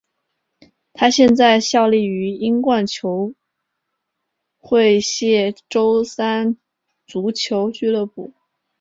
[0.93, 3.35] 他现在效力于英冠球
[4.57, 6.57] 会谢周三
[7.05, 8.33] 足球俱乐部。